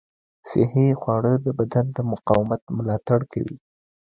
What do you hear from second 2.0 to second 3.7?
مقاومت ملاتړ کوي.